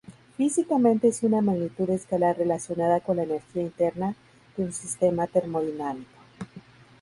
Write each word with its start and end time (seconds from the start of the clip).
Físicamente 0.35 1.09
es 1.09 1.21
una 1.21 1.41
magnitud 1.41 1.87
escalar 1.91 2.35
relacionada 2.35 3.01
con 3.01 3.17
la 3.17 3.23
energía 3.25 3.61
interna 3.61 4.15
de 4.57 4.63
un 4.63 4.73
sistema 4.73 5.27
termodinámico. 5.27 6.09